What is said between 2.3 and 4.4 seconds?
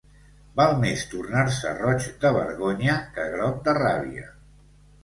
vergonya que groc de ràbia.